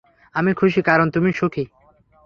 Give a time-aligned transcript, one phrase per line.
[0.35, 1.63] আমি খুশি, কারণ তুমি সুখী।